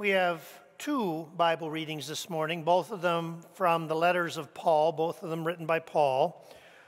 [0.00, 0.42] We have
[0.78, 5.28] two Bible readings this morning, both of them from the letters of Paul, both of
[5.28, 6.42] them written by Paul.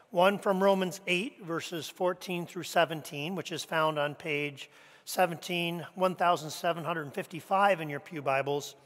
[0.09, 4.71] One from Romans 8, verses 14 through 17, which is found on page
[5.05, 8.77] 17, 1755 in your Pew Bibles.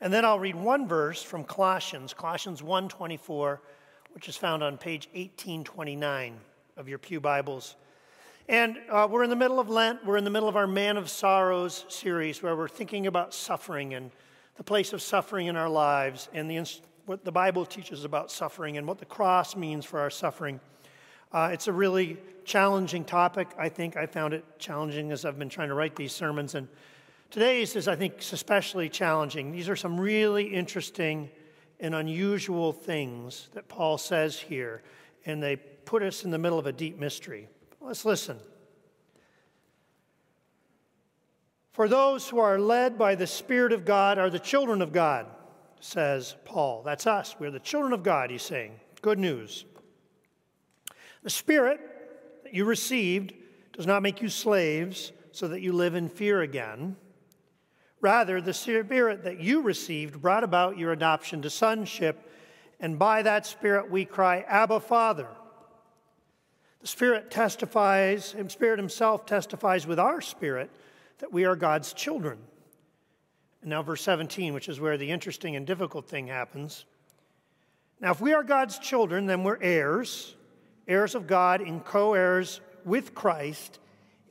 [0.00, 3.60] And then I'll read one verse from Colossians, Colossians 1:24,
[4.14, 6.40] which is found on page 1829
[6.78, 7.76] of your Pew Bibles.
[8.48, 10.04] And uh, we're in the middle of Lent.
[10.04, 13.94] We're in the middle of our Man of Sorrows series where we're thinking about suffering
[13.94, 14.10] and
[14.56, 16.62] the place of suffering in our lives and the,
[17.06, 20.60] what the Bible teaches about suffering and what the cross means for our suffering.
[21.32, 23.48] Uh, it's a really challenging topic.
[23.58, 26.54] I think I found it challenging as I've been trying to write these sermons.
[26.54, 26.68] And
[27.30, 29.52] today's is, I think, especially challenging.
[29.52, 31.30] These are some really interesting
[31.80, 34.82] and unusual things that Paul says here,
[35.24, 37.48] and they put us in the middle of a deep mystery.
[37.84, 38.38] Let's listen.
[41.72, 45.26] For those who are led by the Spirit of God are the children of God,
[45.80, 46.82] says Paul.
[46.82, 47.36] That's us.
[47.38, 48.80] We're the children of God, he's saying.
[49.02, 49.66] Good news.
[51.22, 51.80] The Spirit
[52.44, 53.34] that you received
[53.72, 56.96] does not make you slaves so that you live in fear again.
[58.00, 62.30] Rather, the Spirit that you received brought about your adoption to sonship,
[62.80, 65.28] and by that Spirit we cry, Abba, Father.
[66.84, 70.70] The Spirit testifies, and Spirit Himself testifies with our spirit
[71.20, 72.36] that we are God's children.
[73.62, 76.84] And now, verse 17, which is where the interesting and difficult thing happens.
[78.00, 80.36] Now, if we are God's children, then we're heirs,
[80.86, 83.78] heirs of God and co heirs with Christ,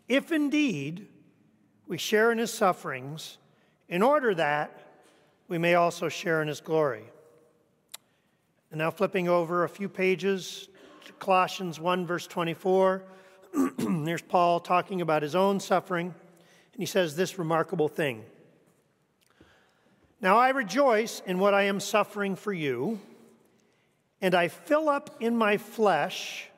[0.07, 1.07] if indeed
[1.87, 3.39] we share in his sufferings,
[3.89, 4.91] in order that
[5.47, 7.05] we may also share in his glory.
[8.69, 10.69] And now, flipping over a few pages
[11.19, 13.03] Colossians 1, verse 24.
[13.77, 18.23] There's Paul talking about his own suffering, and he says this remarkable thing
[20.21, 22.99] Now I rejoice in what I am suffering for you,
[24.21, 26.49] and I fill up in my flesh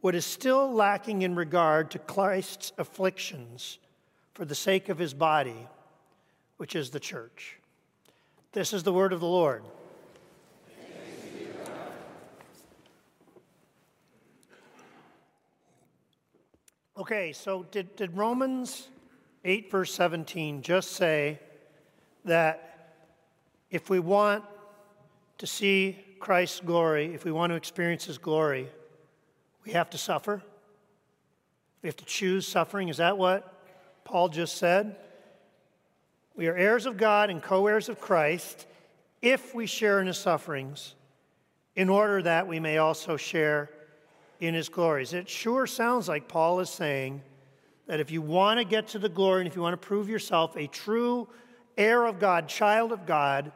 [0.00, 3.78] what is still lacking in regard to Christ's afflictions
[4.34, 5.66] for the sake of his body,
[6.56, 7.56] which is the church.
[8.52, 9.64] This is the word of the Lord.
[16.98, 18.88] Okay, so did, did Romans
[19.44, 21.38] 8, verse 17 just say
[22.24, 23.04] that
[23.70, 24.42] if we want
[25.38, 28.68] to see Christ's glory, if we want to experience his glory,
[29.64, 30.42] we have to suffer?
[31.82, 32.88] We have to choose suffering?
[32.88, 33.64] Is that what
[34.02, 34.96] Paul just said?
[36.34, 38.66] We are heirs of God and co heirs of Christ
[39.22, 40.96] if we share in his sufferings,
[41.76, 43.70] in order that we may also share
[44.40, 45.12] in his glories.
[45.12, 47.22] It sure sounds like Paul is saying
[47.86, 50.08] that if you want to get to the glory and if you want to prove
[50.08, 51.28] yourself a true
[51.76, 53.52] heir of God, child of God,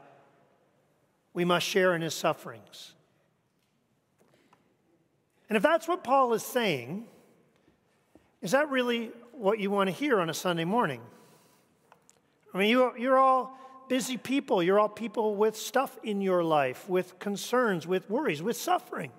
[1.35, 2.95] we must share in his sufferings.
[5.49, 7.05] And if that's what Paul is saying,
[8.41, 11.01] is that really what you want to hear on a Sunday morning?
[12.55, 14.63] I mean, you, you're all busy people.
[14.63, 19.13] You're all people with stuff in your life, with concerns, with worries, with suffering.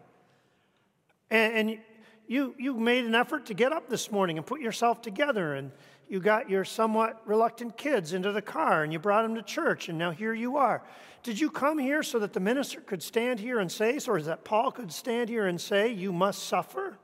[1.34, 1.80] And, and
[2.28, 5.72] you, you made an effort to get up this morning and put yourself together, and
[6.08, 9.90] you got your somewhat reluctant kids into the car and you brought them to church,
[9.90, 10.84] and now here you are.
[11.24, 14.28] Did you come here so that the minister could stand here and say, or is
[14.28, 17.00] that Paul could stand here and say, You must suffer?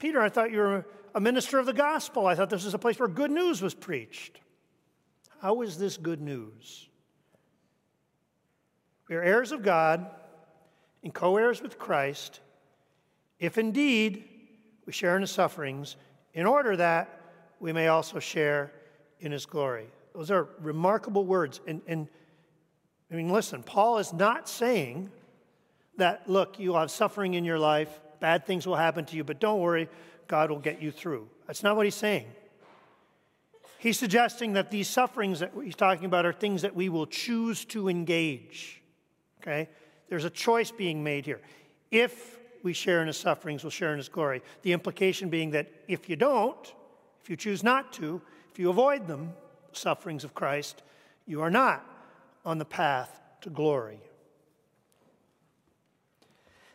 [0.00, 2.26] Peter, I thought you were a minister of the gospel.
[2.26, 4.40] I thought this was a place where good news was preached.
[5.40, 6.88] How is this good news?
[9.08, 10.10] We are heirs of God
[11.02, 12.40] and co heirs with Christ,
[13.38, 14.24] if indeed
[14.86, 15.96] we share in his sufferings,
[16.34, 17.20] in order that
[17.58, 18.72] we may also share
[19.20, 19.86] in his glory.
[20.14, 21.60] Those are remarkable words.
[21.66, 22.08] And, and
[23.10, 25.10] I mean, listen, Paul is not saying
[25.96, 29.40] that, look, you'll have suffering in your life, bad things will happen to you, but
[29.40, 29.88] don't worry,
[30.26, 31.28] God will get you through.
[31.46, 32.26] That's not what he's saying.
[33.78, 37.64] He's suggesting that these sufferings that he's talking about are things that we will choose
[37.66, 38.82] to engage.
[39.40, 39.68] Okay?
[40.10, 41.40] There's a choice being made here.
[41.90, 44.42] If we share in his sufferings, we'll share in his glory.
[44.62, 46.74] The implication being that if you don't,
[47.22, 48.20] if you choose not to,
[48.52, 49.32] if you avoid them,
[49.72, 50.82] the sufferings of Christ,
[51.26, 51.86] you are not
[52.44, 54.00] on the path to glory.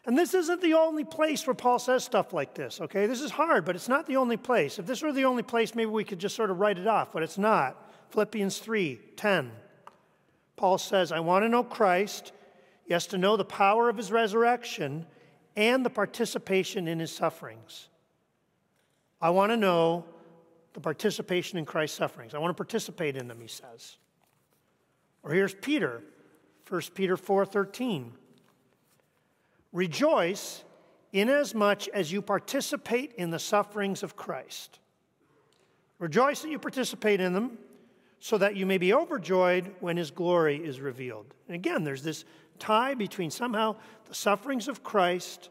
[0.06, 3.06] And this isn't the only place where Paul says stuff like this, okay?
[3.06, 4.80] This is hard, but it's not the only place.
[4.80, 7.12] If this were the only place, maybe we could just sort of write it off,
[7.12, 7.92] but it's not.
[8.12, 9.52] Philippians 3 10.
[10.56, 12.32] Paul says, I want to know Christ
[12.94, 15.06] has to know the power of his resurrection
[15.56, 17.88] and the participation in his sufferings.
[19.22, 20.06] I want to know
[20.74, 22.34] the participation in Christ's sufferings.
[22.34, 23.98] I want to participate in them, he says.
[25.24, 26.04] Or here's Peter,
[26.70, 28.12] 1 Peter 4:13.
[29.72, 30.64] Rejoice
[31.12, 34.80] inasmuch as you participate in the sufferings of Christ.
[35.98, 37.58] Rejoice that you participate in them,
[38.20, 41.34] so that you may be overjoyed when his glory is revealed.
[41.48, 42.26] And again, there's this
[42.60, 43.76] tie between somehow
[44.06, 45.50] the sufferings of Christ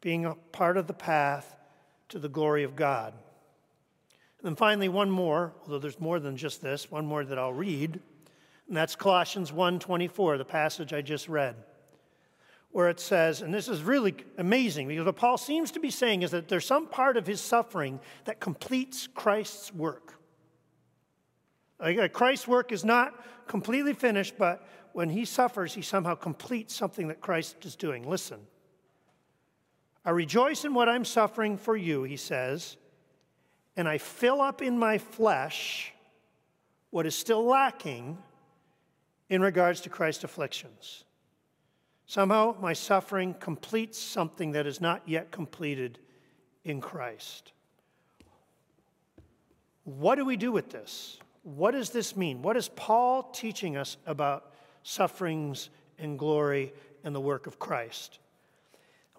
[0.00, 1.56] being a part of the path
[2.08, 3.14] to the glory of God.
[4.38, 7.52] And then finally, one more, although there's more than just this, one more that I'll
[7.52, 8.00] read,
[8.68, 11.56] and that's Colossians 1:24, the passage I just read
[12.72, 16.22] where it says, and this is really amazing because what Paul seems to be saying
[16.22, 20.14] is that there's some part of his suffering that completes Christ's work.
[21.78, 23.14] Uh, Christ's work is not
[23.46, 28.08] completely finished, but when he suffers, he somehow completes something that Christ is doing.
[28.08, 28.40] Listen.
[30.04, 32.76] I rejoice in what I'm suffering for you, he says,
[33.76, 35.92] and I fill up in my flesh
[36.90, 38.18] what is still lacking
[39.28, 41.04] in regards to Christ's afflictions.
[42.06, 45.98] Somehow, my suffering completes something that is not yet completed
[46.64, 47.52] in Christ.
[49.84, 51.18] What do we do with this?
[51.44, 52.42] What does this mean?
[52.42, 54.51] What is Paul teaching us about
[54.82, 56.72] sufferings and glory
[57.04, 58.18] and the work of Christ?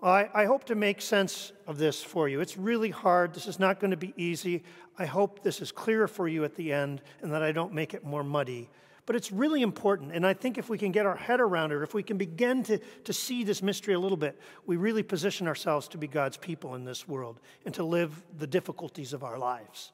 [0.01, 2.41] I, I, hope to make sense of this for you.
[2.41, 3.33] It's really hard.
[3.33, 4.63] This is not going to be easy.
[4.97, 7.93] I hope this is clear for you at the end and that I don't make
[7.93, 8.69] it more muddy.
[9.05, 10.11] But it's really important.
[10.13, 12.63] And I think if we can get our head around it, if we can begin
[12.63, 16.37] to, to see this mystery a little bit, we really position ourselves to be God's
[16.37, 19.93] people in this world and to live the difficulties of our lives.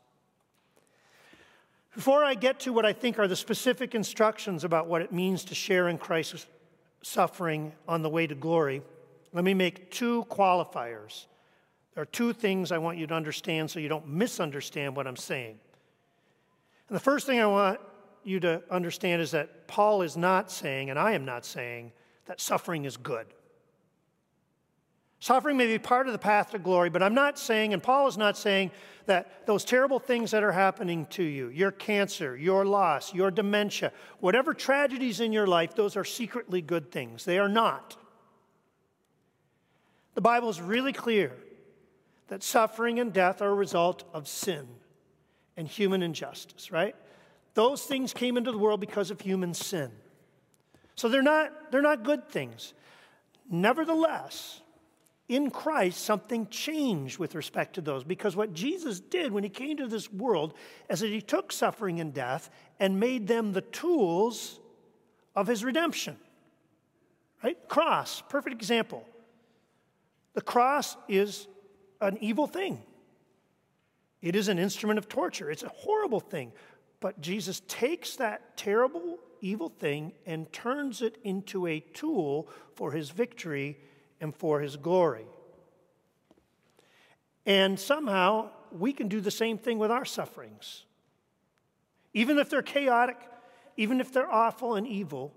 [1.96, 5.44] Before I get to what I think are the specific instructions about what it means
[5.46, 6.46] to share in Christ's
[7.02, 8.82] suffering on the way to glory,
[9.34, 11.26] let me make two qualifiers.
[11.94, 15.16] There are two things I want you to understand so you don't misunderstand what I'm
[15.16, 15.60] saying.
[16.88, 17.80] And the first thing I want
[18.24, 21.92] you to understand is that Paul is not saying, and I am not saying,
[22.26, 23.26] that suffering is good.
[25.20, 28.08] Suffering may be part of the path to glory, but I'm not saying, and Paul
[28.08, 28.72] is not saying,
[29.06, 33.92] that those terrible things that are happening to you, your cancer, your loss, your dementia,
[34.20, 37.26] whatever tragedies in your life, those are secretly good things.
[37.26, 37.98] They are not.
[40.14, 41.36] The Bible is really clear
[42.28, 44.68] that suffering and death are a result of sin
[45.58, 46.96] and human injustice, right?
[47.56, 49.92] Those things came into the world because of human sin.
[50.96, 52.74] So they're not, they're not good things.
[53.50, 54.62] Nevertheless,
[55.30, 59.78] in Christ, something changed with respect to those because what Jesus did when he came
[59.78, 60.56] to this world
[60.90, 62.50] is that he took suffering and death
[62.80, 64.60] and made them the tools
[65.36, 66.18] of his redemption.
[67.44, 67.58] Right?
[67.70, 69.06] Cross, perfect example.
[70.34, 71.48] The cross is
[72.02, 72.82] an evil thing.
[74.24, 75.52] It is an instrument of torture.
[75.52, 76.52] It's a horrible thing.
[77.00, 83.12] But Jesus takes that terrible, evil thing and turns it into a tool for his
[83.12, 83.78] victory
[84.22, 85.26] and for his glory.
[87.46, 90.86] And somehow we can do the same thing with our sufferings.
[92.14, 93.18] Even if they're chaotic,
[93.78, 95.34] even if they're awful and evil,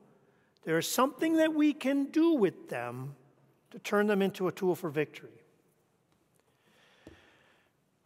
[0.65, 3.15] there is something that we can do with them
[3.71, 5.31] to turn them into a tool for victory.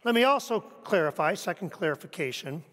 [0.03, 2.63] Let me also clarify, second clarification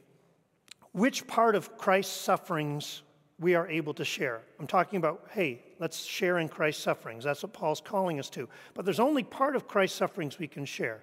[0.94, 3.02] which part of Christ's sufferings
[3.40, 4.40] we are able to share.
[4.60, 7.24] I'm talking about, hey, let's share in Christ's sufferings.
[7.24, 8.48] That's what Paul's calling us to.
[8.72, 11.02] But there's only part of Christ's sufferings we can share.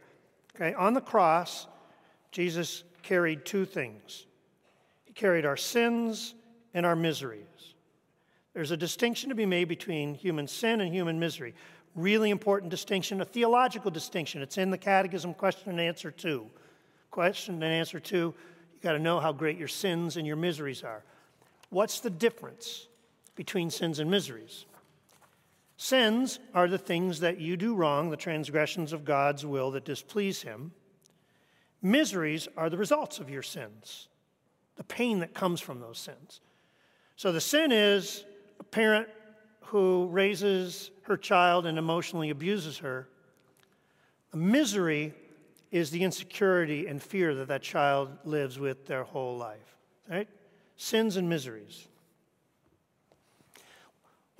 [0.55, 1.67] Okay, on the cross,
[2.31, 4.25] Jesus carried two things.
[5.03, 6.33] He carried our sins
[6.73, 7.75] and our miseries.
[8.55, 11.53] There's a distinction to be made between human sin and human misery.
[11.93, 14.41] Really important distinction, a theological distinction.
[14.41, 16.47] It's in the Catechism, question and answer two.
[17.11, 18.33] Question and answer two
[18.73, 21.03] you got to know how great your sins and your miseries are.
[21.69, 22.87] What's the difference
[23.35, 24.65] between sins and miseries?
[25.81, 30.43] Sins are the things that you do wrong, the transgressions of God's will that displease
[30.43, 30.73] Him.
[31.81, 34.07] Miseries are the results of your sins,
[34.75, 36.39] the pain that comes from those sins.
[37.15, 38.25] So the sin is
[38.59, 39.07] a parent
[39.61, 43.09] who raises her child and emotionally abuses her.
[44.33, 45.15] A misery
[45.71, 49.77] is the insecurity and fear that that child lives with their whole life.
[50.07, 50.29] Right?
[50.77, 51.87] Sins and miseries.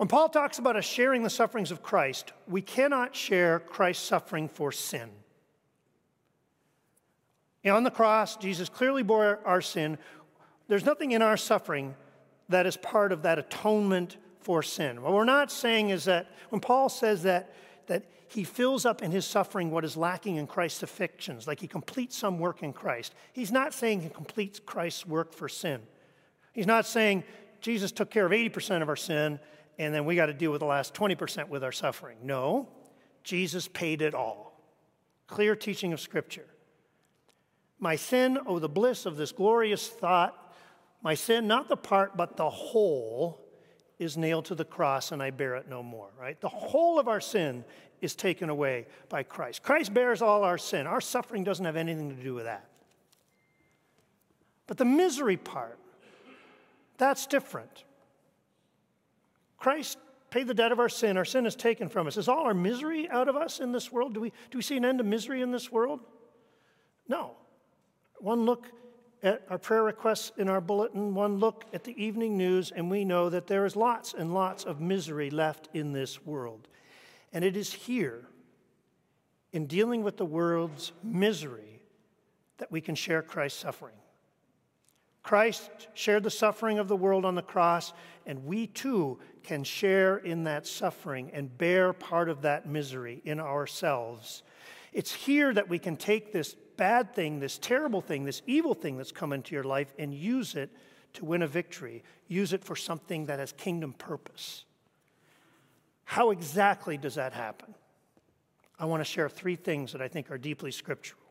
[0.01, 4.49] When Paul talks about us sharing the sufferings of Christ, we cannot share Christ's suffering
[4.49, 5.11] for sin.
[7.67, 9.99] On the cross, Jesus clearly bore our sin.
[10.67, 11.93] There's nothing in our suffering
[12.49, 15.03] that is part of that atonement for sin.
[15.03, 17.53] What we're not saying is that when Paul says that
[17.85, 21.67] that he fills up in his suffering what is lacking in Christ's afflictions, like he
[21.67, 23.13] completes some work in Christ.
[23.33, 25.79] He's not saying he completes Christ's work for sin.
[26.53, 27.23] He's not saying
[27.59, 29.39] Jesus took care of 80% of our sin
[29.81, 32.17] and then we got to deal with the last 20% with our suffering.
[32.21, 32.69] No,
[33.23, 34.61] Jesus paid it all.
[35.25, 36.45] Clear teaching of Scripture.
[37.79, 40.37] My sin, oh, the bliss of this glorious thought,
[41.01, 43.43] my sin, not the part, but the whole,
[43.97, 46.39] is nailed to the cross and I bear it no more, right?
[46.39, 47.63] The whole of our sin
[48.01, 49.63] is taken away by Christ.
[49.63, 50.85] Christ bears all our sin.
[50.85, 52.67] Our suffering doesn't have anything to do with that.
[54.67, 55.79] But the misery part,
[56.97, 57.83] that's different.
[59.61, 59.99] Christ
[60.31, 61.17] paid the debt of our sin.
[61.17, 62.17] Our sin is taken from us.
[62.17, 64.15] Is all our misery out of us in this world?
[64.15, 65.99] Do we, do we see an end to misery in this world?
[67.07, 67.35] No.
[68.17, 68.65] One look
[69.21, 73.05] at our prayer requests in our bulletin, one look at the evening news, and we
[73.05, 76.67] know that there is lots and lots of misery left in this world.
[77.31, 78.25] And it is here,
[79.53, 81.83] in dealing with the world's misery,
[82.57, 84.00] that we can share Christ's suffering.
[85.23, 87.93] Christ shared the suffering of the world on the cross,
[88.25, 93.39] and we too can share in that suffering and bear part of that misery in
[93.39, 94.43] ourselves.
[94.93, 98.97] It's here that we can take this bad thing, this terrible thing, this evil thing
[98.97, 100.71] that's come into your life, and use it
[101.13, 102.03] to win a victory.
[102.27, 104.65] Use it for something that has kingdom purpose.
[106.03, 107.73] How exactly does that happen?
[108.79, 111.21] I want to share three things that I think are deeply scriptural.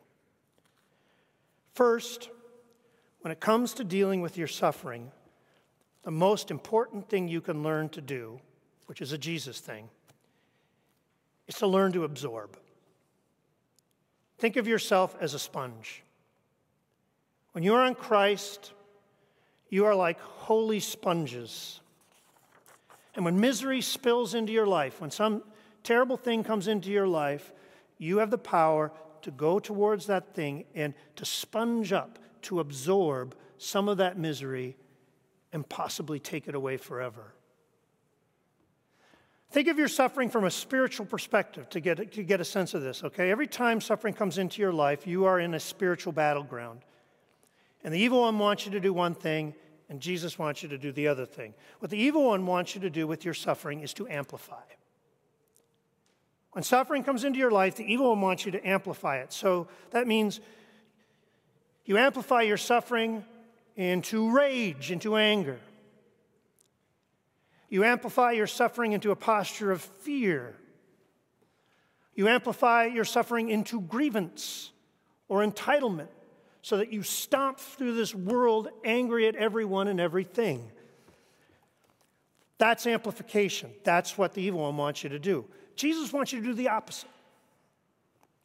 [1.75, 2.31] First,
[3.21, 5.11] when it comes to dealing with your suffering,
[6.03, 8.41] the most important thing you can learn to do,
[8.87, 9.89] which is a Jesus thing,
[11.47, 12.57] is to learn to absorb.
[14.39, 16.03] Think of yourself as a sponge.
[17.53, 18.73] When you are in Christ,
[19.69, 21.81] you are like holy sponges.
[23.15, 25.43] And when misery spills into your life, when some
[25.83, 27.53] terrible thing comes into your life,
[27.99, 33.35] you have the power to go towards that thing and to sponge up to absorb
[33.59, 34.77] some of that misery
[35.53, 37.35] and possibly take it away forever.
[39.51, 42.83] Think of your suffering from a spiritual perspective to get, to get a sense of
[42.83, 43.33] this, okay?
[43.33, 46.83] Every time suffering comes into your life, you are in a spiritual battleground.
[47.83, 49.55] And the evil one wants you to do one thing,
[49.89, 51.55] and Jesus wants you to do the other thing.
[51.81, 54.63] What the evil one wants you to do with your suffering is to amplify.
[56.53, 59.33] When suffering comes into your life, the evil one wants you to amplify it.
[59.33, 60.41] So that means
[61.91, 63.25] you amplify your suffering
[63.75, 65.59] into rage, into anger.
[67.69, 70.55] You amplify your suffering into a posture of fear.
[72.15, 74.71] You amplify your suffering into grievance
[75.29, 76.07] or entitlement
[76.63, 80.71] so that you stomp through this world angry at everyone and everything.
[82.59, 83.73] That's amplification.
[83.83, 85.45] That's what the evil one wants you to do.
[85.75, 87.11] Jesus wants you to do the opposite.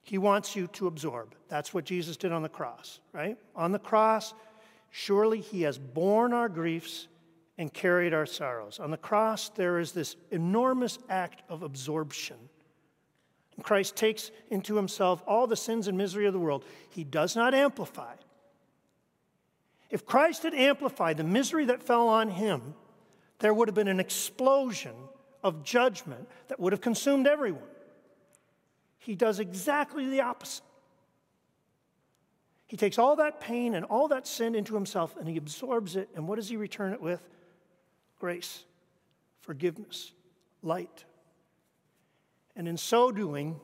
[0.05, 1.33] He wants you to absorb.
[1.49, 3.39] That's what Jesus did on the cross, right?
[3.55, 4.35] On the cross,
[4.91, 7.07] surely He has borne our griefs
[7.57, 8.79] and carried our sorrows.
[8.79, 12.37] On the cross, there is this enormous act of absorption.
[13.63, 16.65] Christ takes into Himself all the sins and misery of the world.
[16.91, 18.13] He does not amplify.
[19.89, 22.75] If Christ had amplified the misery that fell on Him,
[23.39, 24.93] there would have been an explosion
[25.43, 27.63] of judgment that would have consumed everyone.
[29.05, 30.63] He does exactly the opposite.
[32.65, 36.09] He takes all that pain and all that sin into himself and he absorbs it.
[36.15, 37.21] And what does he return it with?
[38.19, 38.63] Grace,
[39.41, 40.11] forgiveness,
[40.63, 41.05] light.
[42.55, 43.59] And in so doing,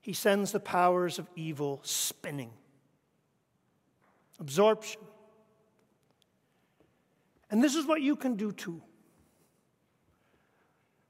[0.00, 2.52] he sends the powers of evil spinning.
[4.38, 5.02] Absorption.
[7.50, 8.80] And this is what you can do too.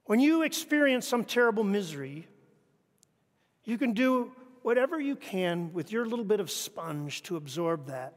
[0.06, 2.26] When you experience some terrible misery,
[3.70, 8.14] you can do whatever you can with your little bit of sponge to absorb that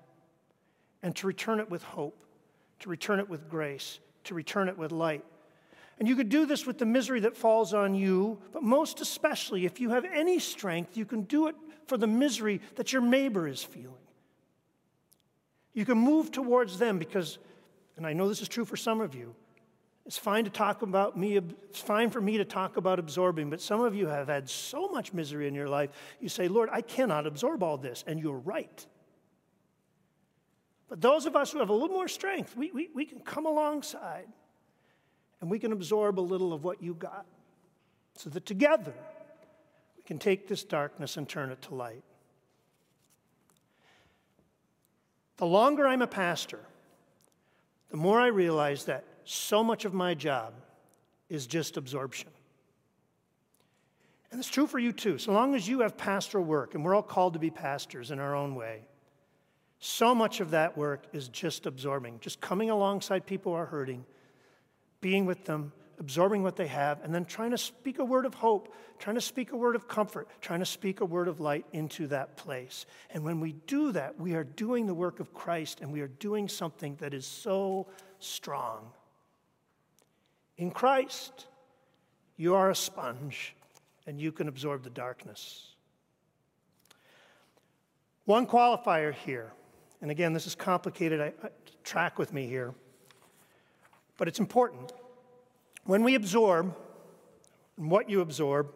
[1.03, 2.25] and to return it with hope,
[2.79, 5.23] to return it with grace, to return it with light.
[5.99, 9.65] And you could do this with the misery that falls on you, but most especially,
[9.65, 11.55] if you have any strength, you can do it
[11.85, 13.93] for the misery that your neighbor is feeling.
[15.73, 17.37] You can move towards them because,
[17.95, 19.35] and I know this is true for some of you,
[20.05, 23.61] it's fine to talk about me, it's fine for me to talk about absorbing, but
[23.61, 26.81] some of you have had so much misery in your life, you say, Lord, I
[26.81, 28.85] cannot absorb all this, and you're right.
[30.89, 33.45] But those of us who have a little more strength, we, we, we can come
[33.45, 34.27] alongside
[35.41, 37.25] and we can absorb a little of what you got
[38.15, 38.93] so that together
[39.97, 42.03] we can take this darkness and turn it to light.
[45.37, 46.59] The longer I'm a pastor,
[47.89, 50.53] the more I realize that so much of my job
[51.29, 52.29] is just absorption.
[54.31, 55.19] And it's true for you too.
[55.19, 58.19] So long as you have pastoral work, and we're all called to be pastors in
[58.19, 58.87] our own way,
[59.79, 64.05] so much of that work is just absorbing, just coming alongside people who are hurting,
[65.01, 68.33] being with them, absorbing what they have, and then trying to speak a word of
[68.33, 71.65] hope, trying to speak a word of comfort, trying to speak a word of light
[71.73, 72.85] into that place.
[73.09, 76.07] And when we do that, we are doing the work of Christ and we are
[76.07, 77.87] doing something that is so
[78.19, 78.91] strong.
[80.57, 81.47] In Christ,
[82.37, 83.55] you are a sponge
[84.05, 85.73] and you can absorb the darkness.
[88.25, 89.51] One qualifier here,
[90.01, 91.49] and again, this is complicated, I, I,
[91.83, 92.73] track with me here,
[94.17, 94.93] but it's important.
[95.85, 96.73] When we absorb,
[97.77, 98.71] and what you absorb,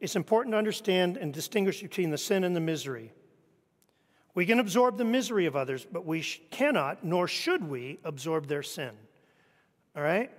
[0.00, 3.12] it's important to understand and distinguish between the sin and the misery.
[4.34, 8.62] We can absorb the misery of others, but we cannot, nor should we, absorb their
[8.62, 8.90] sin.
[9.96, 10.30] All right?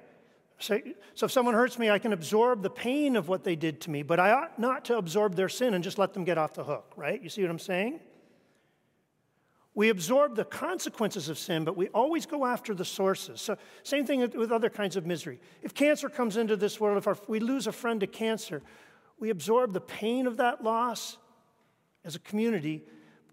[0.59, 0.77] So,
[1.15, 3.89] so if someone hurts me, I can absorb the pain of what they did to
[3.89, 6.53] me, but I ought not to absorb their sin and just let them get off
[6.53, 7.21] the hook, right?
[7.21, 8.01] You see what I'm saying?
[9.73, 13.39] We absorb the consequences of sin, but we always go after the sources.
[13.39, 15.39] So, same thing with other kinds of misery.
[15.61, 18.61] If cancer comes into this world, if our, we lose a friend to cancer,
[19.17, 21.17] we absorb the pain of that loss
[22.03, 22.83] as a community.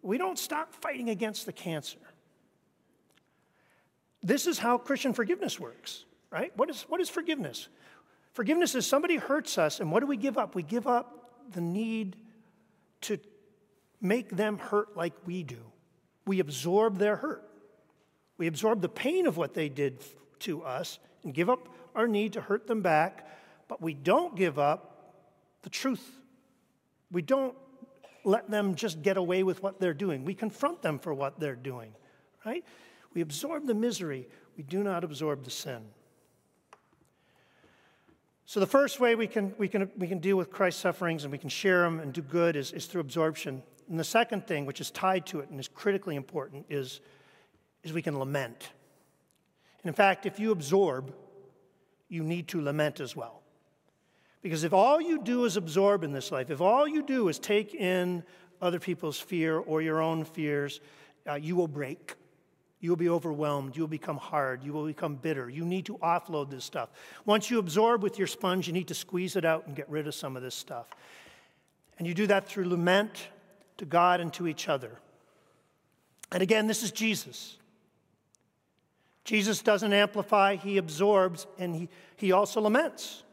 [0.03, 1.99] We don't stop fighting against the cancer.
[4.23, 6.53] This is how Christian forgiveness works right?
[6.57, 7.69] What is, what is forgiveness?
[8.33, 10.55] Forgiveness is somebody hurts us, and what do we give up?
[10.55, 12.17] We give up the need
[13.03, 13.19] to
[14.01, 15.61] make them hurt like we do.
[16.27, 17.49] We absorb their hurt.
[18.39, 20.05] We absorb the pain of what they did
[20.41, 23.27] to us and give up our need to hurt them back,
[23.69, 25.15] but we don't give up
[25.63, 26.07] the truth.
[27.11, 27.55] We don't
[28.25, 30.25] let them just get away with what they're doing.
[30.25, 31.95] We confront them for what they're doing,
[32.45, 32.65] right?
[33.15, 35.83] We absorb the misery, we do not absorb the sin.
[38.49, 41.33] So, the first way we can, we can, we can deal with Christ's sufferings and
[41.33, 43.61] we can share them and do good is, is through absorption.
[43.91, 47.01] And the second thing, which is tied to it and is critically important, is,
[47.83, 48.71] is we can lament.
[49.83, 51.13] And in fact, if you absorb,
[52.09, 53.43] you need to lament as well.
[54.43, 57.41] Because if all you do is absorb in this life, if all you do is
[57.41, 58.23] take in
[58.63, 60.81] other people's fear or your own fears,
[61.29, 62.15] uh, you will break.
[62.87, 63.75] You will be overwhelmed.
[63.75, 64.63] You will become hard.
[64.63, 65.51] You will become bitter.
[65.51, 66.89] You need to offload this stuff.
[67.25, 70.07] Once you absorb with your sponge, you need to squeeze it out and get rid
[70.07, 70.87] of some of this stuff.
[71.99, 73.27] And you do that through lament
[73.79, 74.93] to God and to each other.
[76.31, 77.57] And again, this is Jesus.
[79.25, 83.25] Jesus doesn't amplify, he absorbs, and he, he also laments.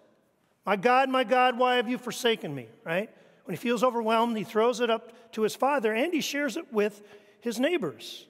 [0.65, 2.69] My God, my God, why have you forsaken me?
[2.83, 3.11] Right?
[3.45, 6.73] When he feels overwhelmed, he throws it up to his father and he shares it
[6.73, 7.03] with
[7.39, 8.25] his neighbors.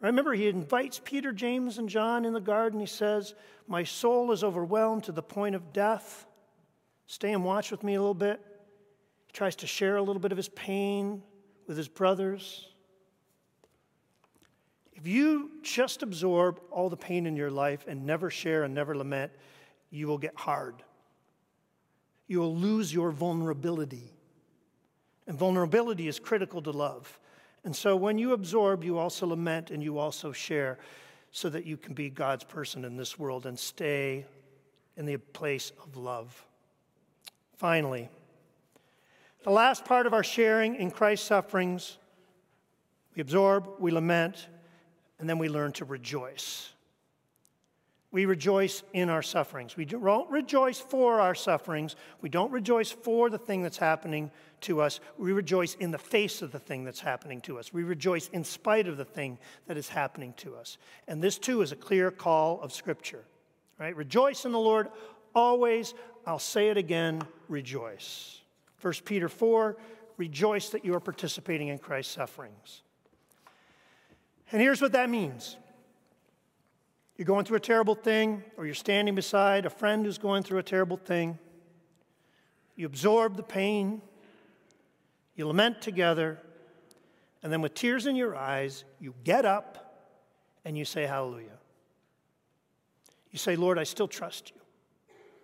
[0.00, 2.78] Remember, he invites Peter, James, and John in the garden.
[2.78, 3.34] He says,
[3.66, 6.26] My soul is overwhelmed to the point of death.
[7.06, 8.40] Stay and watch with me a little bit.
[9.26, 11.22] He tries to share a little bit of his pain
[11.66, 12.68] with his brothers.
[14.92, 18.96] If you just absorb all the pain in your life and never share and never
[18.96, 19.32] lament,
[19.90, 20.82] you will get hard.
[22.26, 24.12] You will lose your vulnerability.
[25.26, 27.18] And vulnerability is critical to love.
[27.64, 30.78] And so when you absorb, you also lament and you also share
[31.30, 34.24] so that you can be God's person in this world and stay
[34.96, 36.44] in the place of love.
[37.56, 38.08] Finally,
[39.44, 41.98] the last part of our sharing in Christ's sufferings,
[43.14, 44.48] we absorb, we lament,
[45.18, 46.72] and then we learn to rejoice.
[48.10, 49.76] We rejoice in our sufferings.
[49.76, 51.94] We don't rejoice for our sufferings.
[52.22, 54.30] We don't rejoice for the thing that's happening
[54.62, 55.00] to us.
[55.18, 57.70] We rejoice in the face of the thing that's happening to us.
[57.70, 60.78] We rejoice in spite of the thing that is happening to us.
[61.06, 63.24] And this too is a clear call of Scripture.
[63.78, 63.94] Right?
[63.94, 64.88] Rejoice in the Lord
[65.34, 65.92] always.
[66.26, 68.40] I'll say it again, rejoice.
[68.80, 69.76] 1 Peter 4,
[70.16, 72.82] rejoice that you are participating in Christ's sufferings.
[74.50, 75.58] And here's what that means.
[77.18, 80.58] You're going through a terrible thing, or you're standing beside a friend who's going through
[80.58, 81.36] a terrible thing.
[82.76, 84.00] You absorb the pain,
[85.34, 86.38] you lament together,
[87.42, 90.12] and then with tears in your eyes, you get up
[90.64, 91.58] and you say, Hallelujah.
[93.32, 94.60] You say, Lord, I still trust you.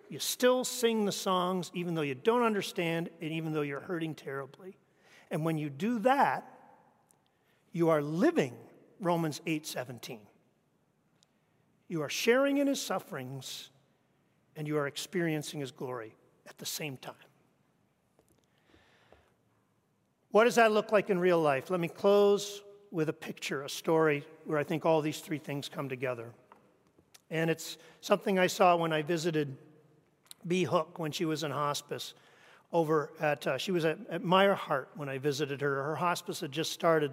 [0.09, 4.15] You still sing the songs even though you don't understand and even though you're hurting
[4.15, 4.77] terribly.
[5.29, 6.49] And when you do that,
[7.73, 8.53] you are living
[9.01, 10.19] Romans 8 17.
[11.87, 13.69] You are sharing in his sufferings
[14.55, 16.15] and you are experiencing his glory
[16.47, 17.13] at the same time.
[20.31, 21.69] What does that look like in real life?
[21.69, 25.69] Let me close with a picture, a story where I think all these three things
[25.69, 26.31] come together.
[27.29, 29.57] And it's something I saw when I visited
[30.45, 32.13] Bee Hook when she was in hospice
[32.71, 35.83] over at, uh, she was at, at Meyer Hart when I visited her.
[35.83, 37.11] Her hospice had just started.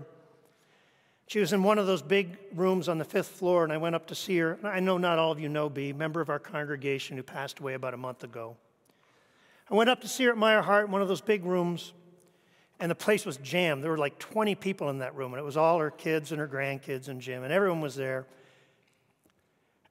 [1.26, 3.94] She was in one of those big rooms on the fifth floor, and I went
[3.94, 4.58] up to see her.
[4.62, 7.74] I know not all of you know B, member of our congregation who passed away
[7.74, 8.56] about a month ago.
[9.70, 11.92] I went up to see her at Meyer Hart in one of those big rooms,
[12.78, 13.82] and the place was jammed.
[13.82, 16.40] There were like 20 people in that room, and it was all her kids and
[16.40, 18.26] her grandkids and Jim, and everyone was there.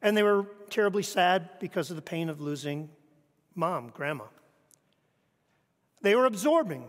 [0.02, 2.89] And they were terribly sad because of the pain of losing
[3.56, 4.26] mom, grandma.
[6.02, 6.84] They were absorbing.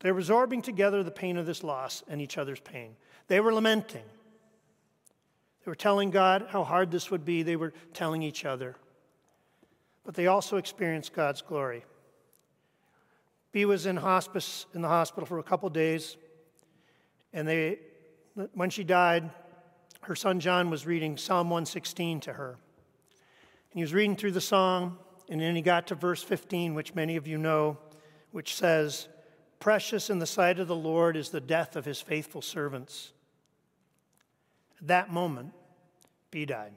[0.00, 2.96] They were absorbing together the pain of this loss and each other's pain.
[3.26, 4.04] They were lamenting.
[5.64, 7.42] They were telling God how hard this would be.
[7.42, 8.76] They were telling each other.
[10.04, 11.84] But they also experienced God's glory.
[13.52, 16.16] B was in hospice in the hospital for a couple days,
[17.32, 17.78] and they,
[18.54, 19.30] when she died,
[20.02, 22.50] her son John was reading Psalm 116 to her.
[22.50, 26.94] And he was reading through the psalm, and then he got to verse 15, which
[26.94, 27.78] many of you know,
[28.30, 29.08] which says,
[29.58, 33.12] Precious in the sight of the Lord is the death of his faithful servants.
[34.80, 35.52] At that moment,
[36.30, 36.72] B died.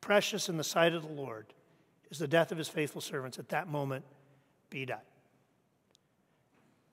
[0.00, 1.46] Precious in the sight of the Lord
[2.10, 3.38] is the death of his faithful servants.
[3.38, 4.04] At that moment,
[4.68, 4.98] B died.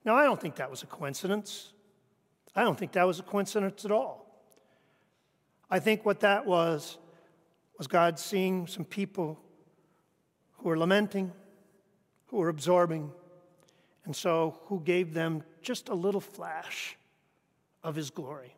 [0.05, 1.73] Now, I don't think that was a coincidence.
[2.55, 4.21] I don't think that was a coincidence at all.
[5.69, 6.97] I think what that was
[7.77, 9.39] was God seeing some people
[10.57, 11.31] who were lamenting,
[12.27, 13.11] who were absorbing,
[14.05, 16.97] and so who gave them just a little flash
[17.83, 18.55] of his glory.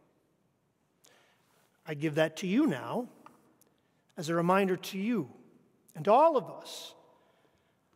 [1.85, 3.07] I give that to you now
[4.15, 5.29] as a reminder to you
[5.95, 6.93] and to all of us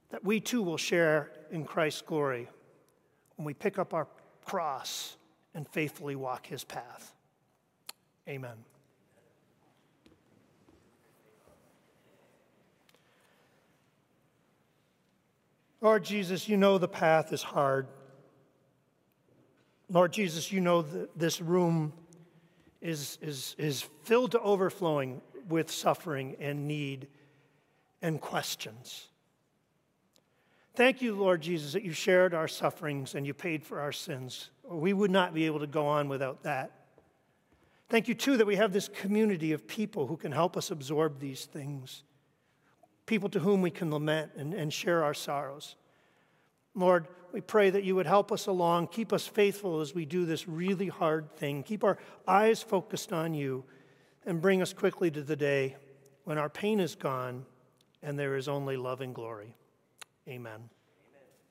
[0.09, 2.47] that we too will share in Christ's glory
[3.35, 4.07] when we pick up our
[4.45, 5.15] cross
[5.53, 7.13] and faithfully walk his path.
[8.27, 8.57] Amen.
[15.87, 17.87] Lord Jesus, you know the path is hard.
[19.89, 21.93] Lord Jesus, you know that this room
[22.81, 27.07] is, is, is filled to overflowing with suffering and need
[28.01, 29.07] and questions.
[30.75, 34.49] Thank you, Lord Jesus, that you shared our sufferings and you paid for our sins.
[34.69, 36.71] We would not be able to go on without that.
[37.87, 41.21] Thank you, too, that we have this community of people who can help us absorb
[41.21, 42.03] these things
[43.07, 45.75] people to whom we can lament and, and share our sorrows.
[46.75, 50.25] Lord, we pray that you would help us along, keep us faithful as we do
[50.25, 53.63] this really hard thing, keep our eyes focused on you,
[54.25, 55.75] and bring us quickly to the day
[56.25, 57.45] when our pain is gone
[58.03, 59.55] and there is only love and glory.
[60.27, 60.69] Amen.